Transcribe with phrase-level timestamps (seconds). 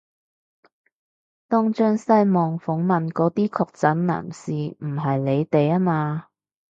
[1.47, 6.27] 東張西望訪問嗰啲確診男士唔係你哋吖嘛？